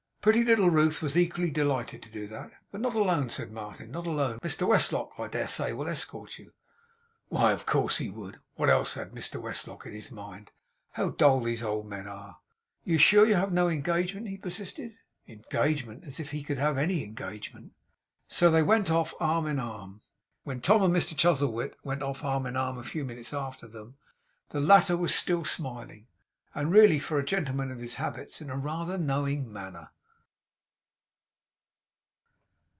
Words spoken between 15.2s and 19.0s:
Engagement! As if he could have any engagement! So they went